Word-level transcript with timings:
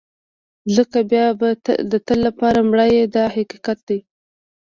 ځکه 0.75 0.99
بیا 1.11 1.27
به 1.39 1.49
د 1.91 1.93
تل 2.07 2.19
لپاره 2.27 2.59
مړ 2.69 2.79
یې 2.97 3.05
دا 3.15 3.25
حقیقت 3.35 3.79
دی. 3.89 3.99